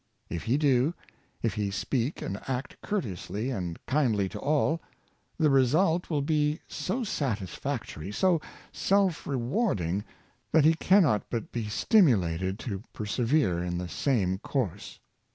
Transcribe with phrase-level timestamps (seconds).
[0.31, 0.95] If he do—
[1.43, 4.81] if he speak and act courteously and kindly to all—
[5.37, 8.41] the result will be so satisfactory, so
[8.71, 10.03] self rewarding,
[10.53, 14.99] that he cannot but be stimulated to per severe in the same course.